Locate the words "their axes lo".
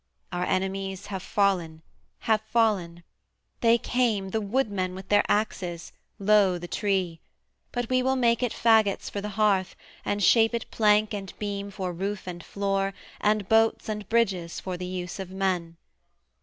5.09-6.57